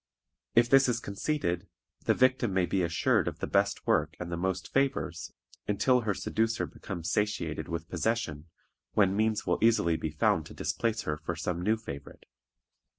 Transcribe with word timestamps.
If 0.55 0.67
this 0.67 0.89
is 0.89 0.99
conceded, 0.99 1.67
the 2.05 2.15
victim 2.15 2.51
may 2.55 2.65
be 2.65 2.81
assured 2.81 3.27
of 3.27 3.37
the 3.37 3.45
best 3.45 3.85
work 3.85 4.15
and 4.19 4.31
the 4.31 4.35
most 4.35 4.73
favors 4.73 5.31
until 5.67 6.01
her 6.01 6.15
seducer 6.15 6.65
becomes 6.65 7.11
satiated 7.11 7.67
with 7.67 7.87
possession, 7.87 8.47
when 8.93 9.15
means 9.15 9.45
will 9.45 9.59
easily 9.61 9.97
be 9.97 10.09
found 10.09 10.47
to 10.47 10.55
displace 10.55 11.03
her 11.03 11.17
for 11.17 11.35
some 11.35 11.61
new 11.61 11.77
favorite. 11.77 12.25